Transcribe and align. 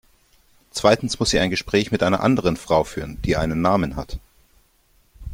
Zweitens 0.71 1.19
muss 1.19 1.29
sie 1.29 1.37
ein 1.39 1.51
Gespräch 1.51 1.91
mit 1.91 2.01
einer 2.01 2.21
anderen 2.23 2.57
Frau 2.57 2.83
führen, 2.83 3.21
die 3.21 3.37
einen 3.37 3.61
Namen 3.61 3.95
hat. 3.95 4.17